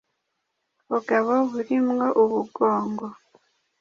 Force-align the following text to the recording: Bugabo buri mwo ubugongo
Bugabo 0.89 1.31
buri 1.49 1.75
mwo 1.87 2.07
ubugongo 2.21 3.05